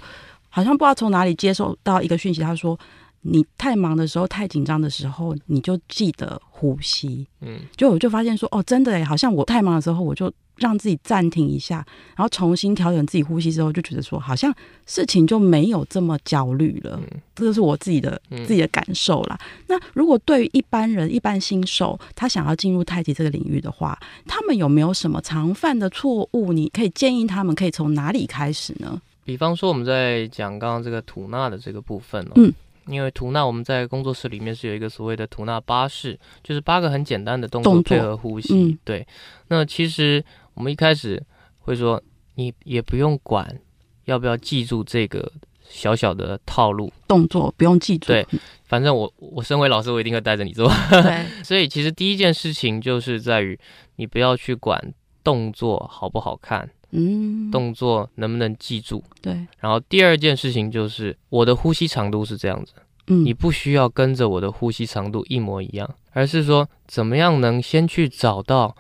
[0.50, 2.80] 好像不知道从哪里接收到一个讯息，他说
[3.22, 7.26] 你太忙的时候、太紧张的时候，你就记得呼吸。
[7.42, 10.32] 嗯，就我就发现说，哦，真的诶，好像我太忙的时候，我就。
[10.58, 14.54] 让自己暂停一下，然后重新调整自己呼吸之后，就觉得说好像
[14.86, 17.00] 事情就没有这么焦虑了。
[17.02, 19.38] 嗯、这就是我自己的、嗯、自己的感受啦。
[19.68, 26.54] 那如果对于一般人、一般新手，他想要进入太极这个领域的话，他们有没有什么常犯的错误？
[26.54, 29.02] 你可以建议他们可以从哪里开始呢？
[29.24, 32.32] 比方说，我们在讲刚刚这个吐纳的这个部分哦。
[32.36, 32.54] 嗯。
[32.88, 38.54] 因为吐纳，我们在工作室里面是有一个所谓的吐纳八式，就是八个很简单的动作配合呼吸。
[38.54, 39.04] 嗯、对，
[39.48, 40.24] 那其实
[40.56, 41.22] 我们一开始
[41.60, 42.02] 会说，
[42.36, 43.60] 你也不用管
[44.06, 45.32] 要不要记住这个
[45.68, 48.08] 小小的套路动作，不用记住。
[48.08, 48.26] 对，
[48.66, 50.72] 反正我我身为老师，我一定会带着你做。
[50.90, 53.60] 对， 所以其实第一件事情就是在于
[53.96, 56.70] 你不要去管动作好不好看。
[56.92, 59.04] 嗯，动作能不能记住？
[59.22, 59.34] 对。
[59.60, 62.74] 然后第二件事情就是我的呼吸长度是这样子，
[63.08, 68.74] 嗯，你不需要跟着我的呼吸长度一模一样，而是说怎么样能先去找到。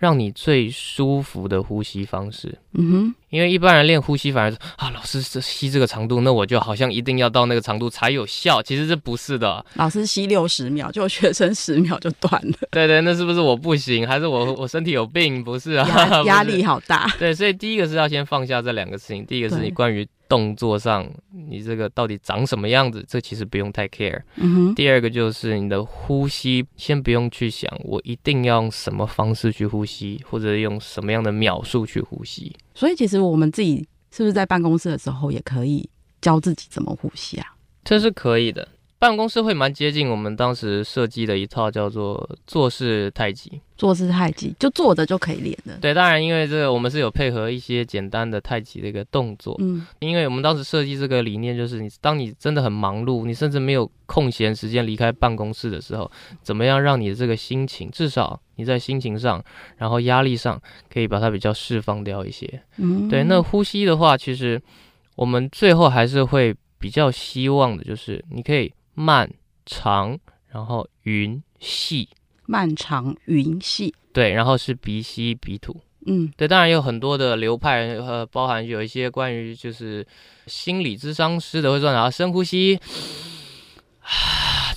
[0.00, 2.58] 让你最舒服的呼吸方式。
[2.72, 8.62] 嗯哼，因为一般人练呼吸反而是啊，老师这吸这个长度，那我就好像一定要到那个长度才有效。
[8.62, 12.56] 其实这不是的，老师吸六十秒，就学生十秒就断了。
[12.70, 15.42] 对对，那是不是我不行，还是我我身体有病？
[15.42, 17.10] 不是啊，压 压力好大。
[17.18, 19.26] 对，所以第一个是要先放下这两个事情。
[19.26, 20.06] 第一个是你关于。
[20.30, 21.04] 动作上，
[21.48, 23.04] 你这个到底长什么样子？
[23.08, 24.22] 这其实不用太 care。
[24.36, 24.74] 嗯哼。
[24.76, 32.54] 第二个就是你的呼吸，先不用去想我一定要用什么方式去呼吸，或者用什么样的秒数去呼吸。
[32.80, 35.86] 所以，其实我们自己是不是在办公室的时候也可以
[36.22, 37.46] 教自己怎么呼吸啊？
[37.84, 38.66] 这是可以的。
[38.98, 45.76] 办公室会蛮接近我们当时设计的一套叫做坐式太极，坐式太极就坐着就可以练的。
[45.78, 49.54] 对，当然因为这个我们是有配合一些简单的太极的一个动作。
[49.58, 56.10] 嗯，因为我们当时设计这个理念就是，你当你真的很忙碌，你甚至没有空闲时间离开办公室的时候，
[56.42, 59.42] 怎么样让你的这个心情，至少你在心情上，
[59.78, 60.60] 然后压力上，
[60.92, 62.62] 可以把它比较释放掉一些。
[62.76, 63.24] 嗯，对。
[63.24, 64.60] 那呼吸的话，其实
[65.16, 68.72] 我们最后还是会比较希望的就是你可以。
[68.92, 69.30] 慢
[69.64, 70.18] 长，
[70.48, 72.06] 然后匀细，
[72.44, 80.06] 漫长云细，对，然后是鼻吸鼻吐，嗯，对，当然有很多的流派，呃，包含有一些关于就是
[80.46, 82.78] 心理咨商师的会说，然后深呼吸。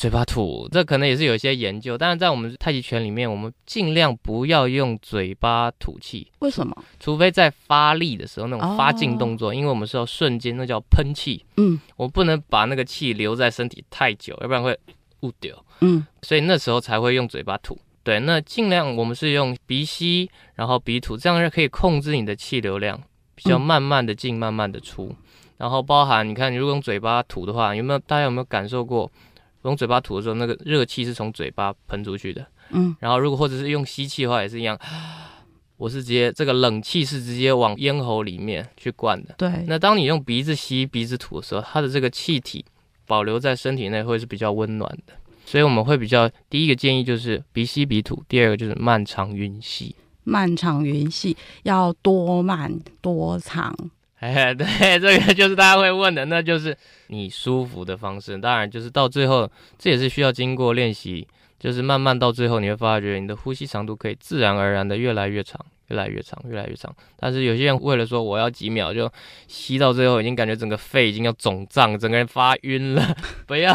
[0.04, 6.30] 嘴巴吐，这可能也是有一些研究，但是在我们太极拳里面，我们尽量不要用嘴巴吐气。
[6.40, 6.76] 为什么？
[7.00, 11.46] 除非在发力的时候，那种发劲动作，哦，因为我们是要瞬间，那叫喷气。
[11.56, 14.78] 嗯，我不能把那个气留在身体太久，要不然会
[15.22, 15.58] 误丢。
[15.80, 17.80] 嗯，所以那时候才会用嘴巴吐。
[18.04, 23.02] 对，那尽量我们是用鼻吸，然后鼻吐，这样是可以控制你的气流量，
[23.36, 25.06] 比较慢慢的进，慢慢的出。
[25.12, 25.16] 嗯，
[25.60, 29.10] 然后包含你看，你如果用嘴巴吐的话，有没有大家有没有感受过？
[29.64, 32.46] 用嘴巴吐的时候，那个热气是从嘴巴喷出去的。
[32.72, 34.78] 嗯，然后如果或者是用吸气的话，也是一样。
[35.76, 39.34] 我是直接这个冷气是直接往咽喉里面去灌的。
[39.38, 39.66] 对。
[39.68, 42.64] 那当你用鼻子吸、鼻子吐的时候，它的这个气体
[43.06, 45.14] 保留在身体内会是比较温暖的。
[45.46, 49.94] 所以我们会比较第一个建议就是鼻吸鼻吐，第二个就是漫长匀细。
[50.24, 53.76] 慢长匀吸要多慢多长。
[54.24, 54.66] 哎， 对，
[55.00, 56.76] 这个就是大家会问的，那就是
[57.08, 58.38] 你舒服的方式。
[58.38, 61.28] 当然，就是到最后，这也是需要经过练习，
[61.60, 65.60] 就是慢慢到最后，你会发觉你的呼吸长度可以自然而然的越来越长，
[65.90, 66.96] 越来越长，越来越长。
[67.20, 69.12] 但是有些人为了说我要几秒就
[69.50, 73.18] 吸到最后，已经感觉整个肺已经要肿胀，整个人发晕了。
[73.46, 73.74] 不要，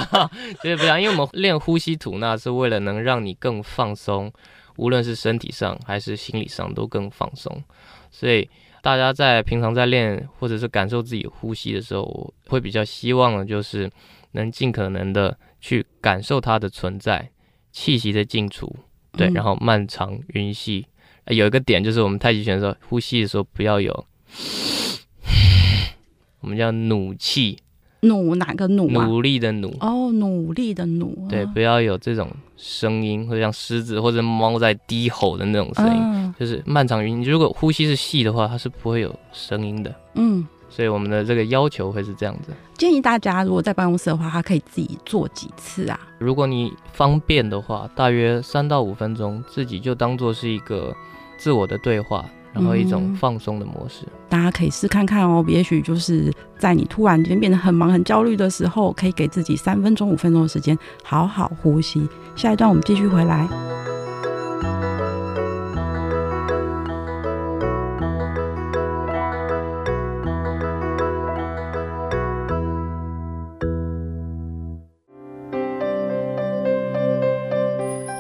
[0.63, 4.33] 绝对不要，因为我们练呼吸吐纳是为了能让你更放松，
[4.77, 7.63] 无论是身体上还是心理上都更放松。
[8.11, 8.49] 所以。
[8.83, 13.91] 大家在平常在练或者是感受自己呼吸的时候，我会比较希望的就是
[14.33, 17.31] 能尽可能的去感受它的存在，
[17.73, 18.75] 气息的进出，
[19.13, 20.87] 对，然后漫长匀吸。
[21.25, 24.07] 呃，有一个点就是我们太极拳的时候，呼吸的时候不要有，
[26.41, 27.59] 我们叫努气。
[28.01, 29.07] 努哪个努啊？
[29.07, 31.27] 努力的努哦，努力的努。
[31.29, 39.95] 对，不要有这种声音，或者像狮子或者猫在低吼的那种声音，嗯、就是漫长语音如果呼吸是细的话，它是不会有声音的。
[40.15, 42.53] 嗯，所以我们的这个要求会是这样子。
[42.77, 45.99] 建议大家如果在办公室的话，他可以自己做几次啊？
[46.19, 50.95] 如果你方便的话，大约三到五分钟，自己就当做是一个
[51.37, 52.25] 自我的对话。
[52.59, 55.45] 然后一种放松的模式，嗯，大家可以试看看哦。
[55.47, 62.09] 也许就是在你突然间变得很忙、很焦虑的时候，可以给自己三分钟、五分钟的时间，好好呼吸。
[62.35, 63.49] 下一段我们继续回来。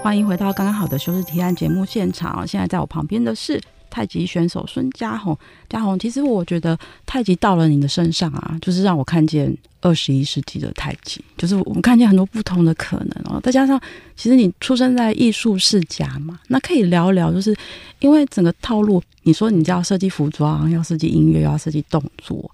[0.00, 2.46] 欢迎回到刚刚好的休日提案节目现场。
[2.46, 3.60] 现在在我旁边的是。
[3.98, 5.36] 太极选手孙家宏，
[5.68, 13.40] 家宏，其实我觉得太极到了你的身上啊，就是让我看见二十一世纪的太极，就是我们看见很多不同的可能哦。
[13.42, 13.80] 再加上，
[14.14, 17.52] 其实你出生在艺术世家嘛，那可以聊聊，就是
[17.98, 22.48] 因为整个套路，你说你要设计服装，要设计音乐，要设计动作，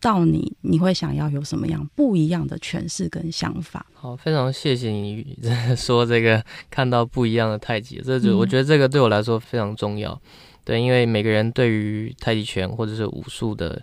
[0.00, 3.86] 到你你会想要有什么样不一样的诠释跟想法？
[3.94, 5.24] 好，非常谢谢你
[5.78, 10.20] 说这个看到不一样的太极，这就我觉得这个对我来说非常重要。
[10.64, 13.82] 对，因为每个人对于太极拳或者是武术的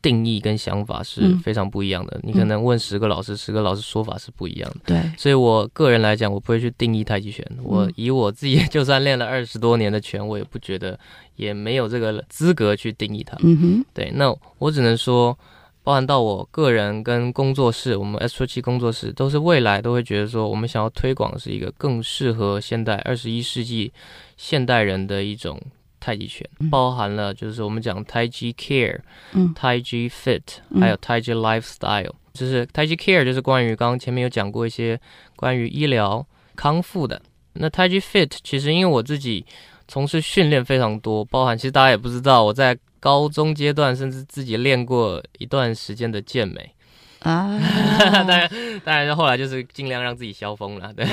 [0.00, 2.16] 定义跟想法是非常不一样的。
[2.18, 4.80] 嗯、你可能问十个老师，十个老师说法是不一样的。
[4.86, 7.44] 对，所以我个人来讲，我不会去定义太极拳。
[7.62, 10.98] 我以我自己， 就算练了二十多年的拳，我也不觉得，
[11.34, 13.36] 也没有这个资格去定义它。
[13.40, 15.36] 嗯哼，对，那我只能说，
[15.82, 23.90] 包含到我个人跟工作室，我们 S 七工作室都是未来都会觉得说，我们想要推广是一个更适合现代二十一世纪
[24.36, 25.60] 现代人的一种。
[26.00, 28.98] 太极拳包含了就是我们讲太极 care，
[29.32, 30.42] 嗯，太极 fit，
[30.80, 35.00] 还有太极 lifestyle，就是太极 care 就是关于刚刚前面有讲过一些
[35.36, 36.24] 关于医疗
[36.56, 37.20] 康复的。
[37.54, 39.44] 那太极 fit 其实因为我自己
[39.88, 46.74] 从事训练非常多，包含其实大家也不知道我在高中阶段甚至自己练过一段时间的健美。
[47.20, 47.58] 啊，
[47.98, 48.50] 当然，
[48.84, 51.04] 当然，后来就是尽量让自己消风了，对，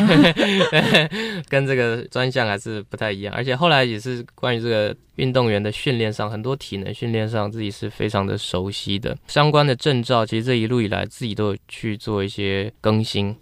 [1.49, 3.33] 跟这个专项还是不太一样。
[3.33, 9.17] 而且后来也是关于这个运动员的训练上，很多体能训练上自己是非常的熟悉的。
[9.27, 13.35] 相关的证照，其实这一路以来自己都有去做一些更新，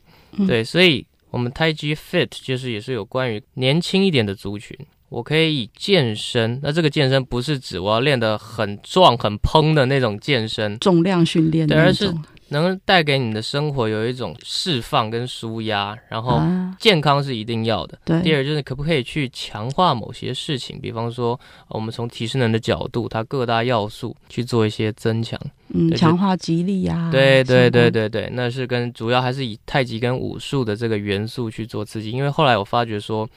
[0.47, 4.77] 对，所以我们太极 fit 就是也是有关于年轻一点的族群，
[5.09, 12.13] 我可以以健身，那这个健身不是指我要练得很壮很膨的那种健身，重量训练，对，而是。
[12.49, 16.41] 能带给你的生活有一种释放跟舒压，然后
[16.79, 17.97] 健康是一定要的。
[18.05, 25.39] 对，第二就是可不可以去强化某些事情，比方说我们从体适能的角度，它各大要素去做一些增强，
[25.73, 27.09] 嗯，强化肌力啊。
[27.11, 33.27] 对对对对对，那是跟主要还是以太极跟武术的这个元素去做刺激，因为后来我发觉说，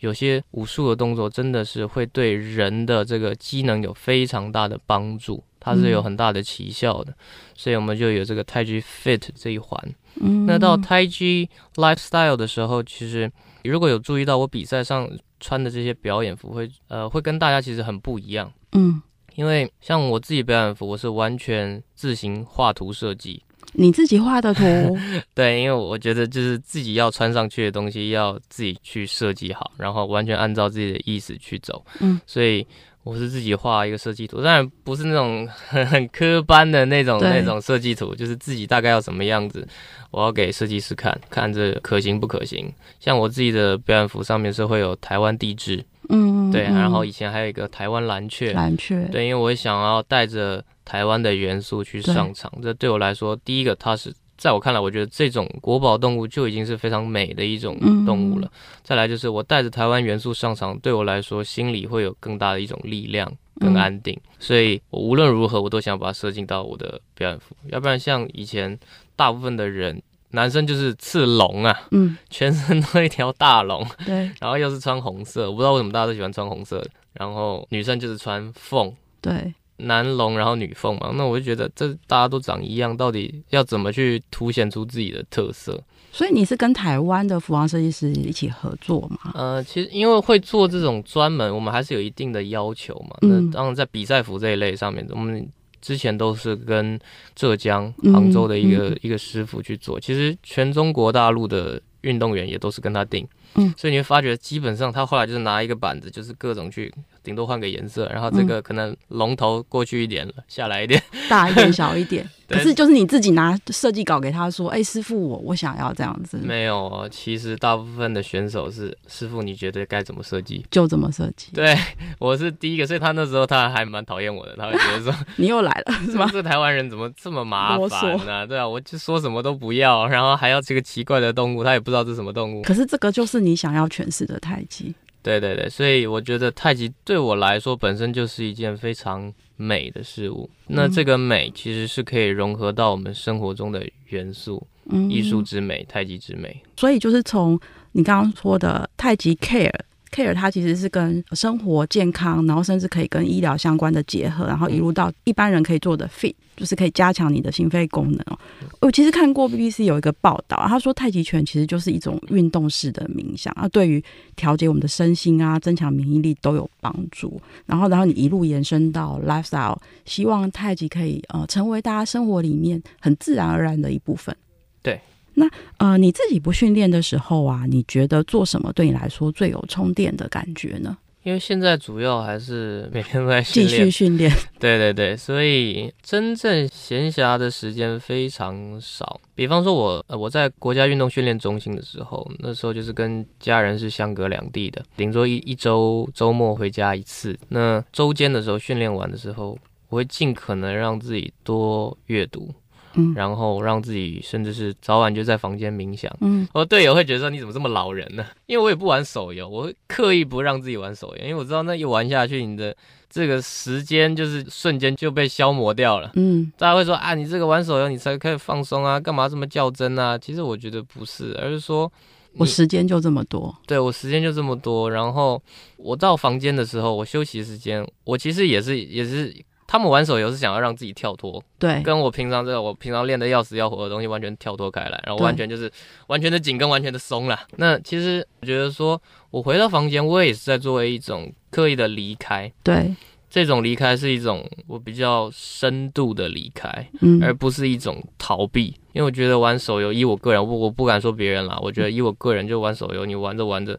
[0.00, 5.42] 有些武术的动作真的是会对人的这个机能有非常大的帮助。
[5.74, 7.16] 它是有很大的奇效的，嗯、
[7.54, 9.94] 所以我们就有这个太极 fit 这一环。
[10.20, 13.30] 嗯，那到太极 lifestyle 的时候，其实
[13.62, 18.50] 如果有注意到我比赛上穿的这些表演服会，会呃会跟大家其实很不一样。
[18.72, 19.00] 嗯，
[19.36, 23.42] 因为像我自己表演服，我是完全自行画图设计。
[23.74, 24.62] 你自己画的图？
[25.34, 31.84] 对，因为我觉得就是自己要穿上去的东西要自己去设计好，然后完全按照自己的意思去走。
[32.00, 32.66] 嗯，所以。
[33.04, 39.66] 我是自己画一个设计图，当然不是那种很 很科班的那种那种设计图，就是自己大概要什么样子，
[40.10, 42.70] 我要给设计师看看这可行不可行。
[43.00, 54.12] 像我自己的表演服上面是会有台湾地质，嗯，对，然后以前还有一个台湾蓝雀，蓝雀，对，因为我想要带着台湾的元素去上场，这对我来说，第一个它是。
[54.38, 57.76] 在我看来，我觉得这种国宝动物就已经是非常美的一种
[58.06, 58.46] 动物了。
[58.46, 58.50] 嗯、
[58.84, 63.30] 再来就是我带着台湾元素上场，对我来说心里会有更大的一种力量
[63.60, 64.14] 跟安定。
[64.14, 67.56] 嗯、所以我无论如何，我都想把它设进到我的表演服。
[67.66, 68.78] 要不然像以前
[69.16, 76.82] 大部分的人，男生就是刺龙啊，嗯， 全身都一条大龙，对， 然后又是穿红色，我不知道为什么大家都喜欢穿红色。
[77.14, 79.52] 然后女生就是穿凤，对。
[79.78, 85.80] 男龙，然后女凤嘛，那我就觉得这大家都长一样，到底要怎么去凸显出自己的特色？
[86.10, 89.30] 所以你是跟台湾的服装设计师一起合作吗？
[89.34, 93.16] 呃，其实因为会做这种专门，我们还是有一定的要求嘛。
[93.22, 95.46] 嗯、那当然在比赛服这一类上面，我们
[95.80, 96.98] 之前都是跟
[97.36, 100.00] 浙江杭州的一个、嗯、一个师傅去做。
[100.00, 103.28] 其实全中国大陆的运动员也都是跟他定。
[103.54, 106.92] 嗯，所以你会发觉，基本上他后来就是拿一个板子，就是各种去。
[107.28, 112.26] 顶多换个颜色，然后这个可能龙头过去一点了，嗯、下来一点， 大一点，小一点。
[112.48, 121.48] 可是就是你自己拿设计稿给他说：“哎、欸，师傅，我我想要这样子。”没有，其实大部分的选手是师傅，你觉得该怎么设计就怎么设计。
[121.52, 121.76] 对，
[122.18, 126.26] 我是第一个，所以他那时候他还蛮讨厌我的，他会觉得说：“你又来了，是吗？
[126.32, 132.62] 这台湾人怎么这么麻烦呢、啊？”对啊，我就说什么都不要，然后还要这个奇怪的动物，他也不知道这是什么动物。
[132.62, 134.94] 可是这个就是你想要诠释的太极。
[135.28, 140.48] 对对对，所以我觉得太极对我来说本身就是一件非常美的事物。
[140.68, 146.62] 那这个美其实是可以融合到我们生活中的元素，嗯，艺术之美、太极之美。
[146.78, 147.60] 所以就是从
[147.92, 149.70] 你刚刚说的太极 care。
[150.10, 158.38] Care 它其实是跟生活健康，然后甚至可以跟医疗相关的结合，然后一路到一般人可以做的 fit，就是可以加强你的心肺功能哦。
[158.80, 164.02] 我其实看过 BBC 有一个报道，他说太极拳其实就是一种运动式的冥想啊，对于
[164.34, 167.40] 调节我们的身心啊，增强免疫力都有帮助。
[167.66, 174.34] 然后，然后你一路延伸到 lifestyle，希望太极可以呃成为大家生活里面很自然而然的一部分。
[174.82, 175.00] 对。
[175.38, 180.98] 那呃，你自己不训练的时候啊，你觉得做什么对你来说最有充电的感觉呢？
[181.24, 184.32] 因为现在主要还是每天都在继续训练。
[184.58, 189.20] 对对对，所以真正闲暇的时间非常少。
[189.34, 197.36] 比方说我，我我在国家运动训练中心的时候，那时候就是跟家人是相隔两地的，顶多一一周周末回家一次。
[197.48, 199.58] 那周间的时候训练完的时候，
[199.90, 202.54] 我会尽可能让自己多阅读。
[202.98, 206.14] 嗯，然后让自己甚至是早晚就在房间冥想。
[206.20, 208.26] 嗯，我队友会觉得说，你怎么这么老人呢？
[208.46, 212.76] 因为我也不玩手游，我会刻意不让自己玩手游，因为我知道那一玩下去，你的
[213.08, 216.10] 这个时间就是瞬间就被消磨掉了。
[216.14, 220.18] 嗯，大家会说啊，你这个玩手游你才可以放松啊，干嘛这么较真啊？
[220.18, 221.90] 其实我觉得不是，而是说
[222.36, 223.54] 我时间就这么多。
[223.66, 225.40] 对，我时间就这么多，然后
[225.76, 229.34] 我到房间的时候，我休息时间，我其实也是也是。
[229.70, 235.70] 他们玩手游是想要让自己跳脱，对，跟我平常这个我平常练的要死要活的东西完全跳脱开来，然后完全就是
[236.06, 237.38] 完全的紧跟完全的松了。
[237.56, 238.98] 那其实我觉得说，
[239.30, 242.96] 我回到房间，我也是在作为一种刻意的离开，对，
[243.28, 248.74] 这种离开是一种我比较深度的离开，嗯，而不是一种逃避。
[248.94, 253.78] 因为我觉得玩手游，以我个人，我我不敢说别人啦，我觉得以我个人就玩手游，你玩着玩着，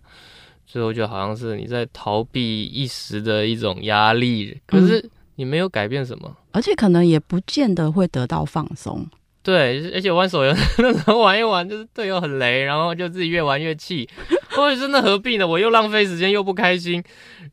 [0.68, 5.04] 最后就好像是你在逃避一时的一种压力，可是。
[5.40, 9.08] 嗯你没有改变什么，而且可能也不见得会得到放松。
[9.42, 14.08] 对，而且玩手游那时候玩一玩，就是队友很雷，然后就自己越玩越气。
[14.52, 15.48] 或者真的何必呢？
[15.48, 17.02] 我又浪费时间，又不开心，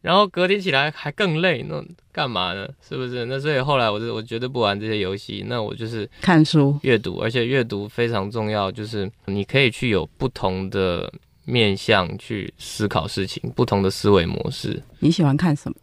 [0.03, 1.81] 然后隔天起来还更累，那
[2.11, 2.69] 干嘛呢？
[2.87, 3.25] 是不是？
[3.27, 11.11] 那所以后来我就我绝对不玩这些游戏，那我就是看书、阅读，而且阅读非常重要，就是你可以去有不同的
[11.45, 14.83] 面向去思考事情，不同的思维模式。
[14.99, 15.77] 你喜欢看什么？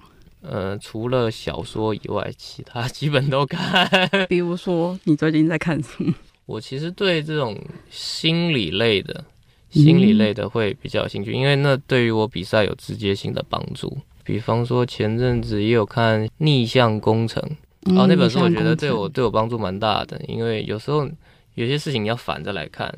[0.46, 3.90] 呃，除了小说以外，其他基本都看。
[4.28, 6.14] 比如说，你最近在看什么？
[6.46, 7.58] 我其实对这种
[7.90, 9.24] 心理类的、
[9.70, 13.98] 心理类的会比较有兴趣，嗯、因为那对于我比赛有直接性的帮助。
[14.26, 17.42] 比方说，前阵子也有看《逆向工程》，
[17.86, 21.10] 嗯，哦，那本书我觉得对我对我帮助蛮大的，因为有时候
[21.56, 22.94] 有些事情你要反着来看，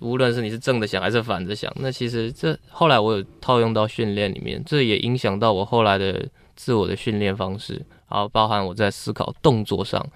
[0.00, 6.28] 无论是你是正着想还是反着想，那其实这后来我有套用到训练里面，这也影响到我后来的。
[6.62, 7.74] 自我的训练方式，
[8.06, 10.06] 然后包含我在思考动作上，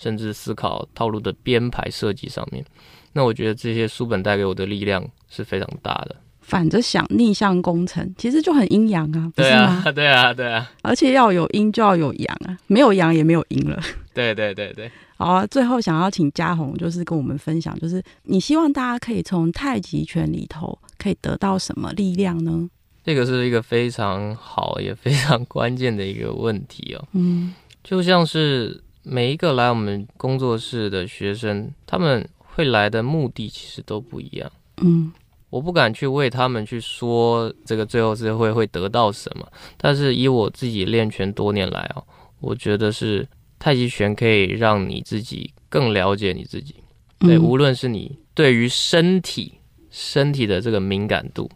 [0.00, 2.64] 甚至思考套路的编排设计上面。
[3.12, 6.16] 那我觉得这些书本带给我的力量是非常大的。
[6.40, 9.80] 反着想，逆向工程，其实就很阴阳啊，不是吗？
[9.84, 10.72] 对啊，对啊，对啊。
[10.82, 13.80] 而且要有阴就要有阳啊，没有阳也没有阴了。
[14.12, 14.90] 对对对对。
[15.16, 22.68] 好啊，最后想要请嘉宏，就是跟我们分享，就是你希望大家可以从太极拳里头可以得到什么力量呢？
[23.04, 27.04] 这个是一个非常好也非常关键的一个问题哦。
[27.12, 34.50] 嗯，就像是每一个来我们工作室的学生，他们会来的目的其实都不一样。
[34.82, 35.12] 嗯，
[35.50, 39.46] 我不敢去为他们去说这个最后是会会得到什么，
[39.76, 42.04] 但是以我自己练拳多年来哦，
[42.38, 43.26] 我觉得是
[43.58, 46.76] 太极拳可以让你自己更了解你自己。
[47.18, 49.54] 对，无论是你对于身体
[49.90, 51.50] 身体的这个敏感度。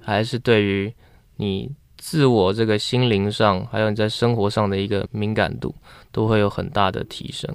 [0.00, 0.92] 还是对于
[1.36, 5.74] 你自我这个心灵上，还有你在生活上的一个敏感度，
[6.10, 7.48] 都会有很大的提升。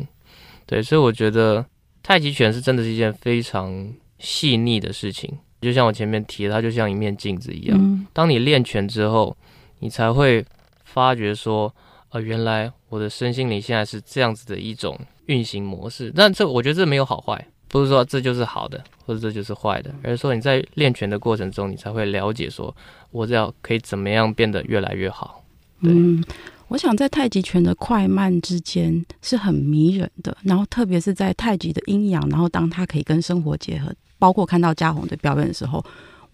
[0.66, 1.66] 对，所以我觉得
[2.02, 5.32] 太极拳是真的是一件非常细腻的事情。
[5.62, 7.78] 就像我前面提的，它就像一面镜子一样。
[7.80, 9.36] 嗯、当你练拳之后，
[9.80, 10.46] 你才会
[10.84, 11.74] 发觉说，
[12.10, 16.14] 呃，原来我的身心灵现在是这样子的一种运行模式。
[16.16, 22.76] 但这我觉得这没有好坏，不是说这就是好的，或者这就是坏的，而是说你在练拳的过程中，你才会了解说，
[23.12, 25.44] 我要可以怎么样变得越来越好。
[25.82, 25.92] 对。
[25.92, 26.24] 嗯
[26.68, 35.86] 我想在太极拳的快慢之间是很迷人的，然后特别是在太极的阴阳，然后当它可以跟生活结合，包括看到嘉宏的表演的时候。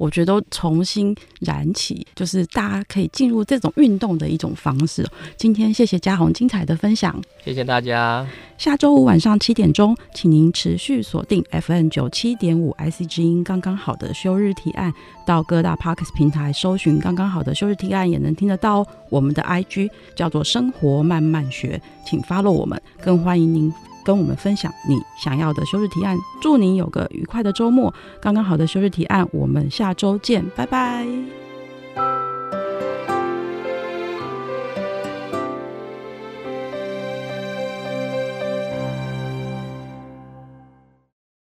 [0.02, 5.08] 我觉得重新燃起，就是大家可以进入这种运动的一种方式。
[5.38, 8.26] 今天谢谢嘉宏精彩的分享，谢谢大家。
[8.58, 14.91] 下周五晚上七点钟，请您持续锁定 FM 九七点五 IC 之音，刚刚好的休日提案，
[15.24, 23.72] 到各大 Podcast 平台搜寻“刚刚好的休日提案”，也能听得到我们的 IG 叫做“生活慢慢学”，请 follow 我们，更欢迎您。
[24.04, 27.93] 跟我们分享你想要的休日提案，祝您有个愉快的周末。
[28.22, 31.41] 刚刚好的休日提案，我们下周见，拜拜。